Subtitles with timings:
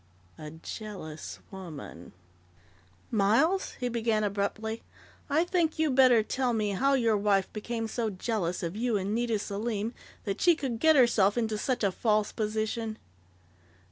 [0.39, 2.13] A jealous woman
[3.11, 4.81] "Miles," he began abruptly,
[5.29, 9.13] "I think you'd better tell me how your wife became so jealous of you and
[9.13, 9.93] Nita Selim
[10.23, 12.97] that she could get herself into such a false position."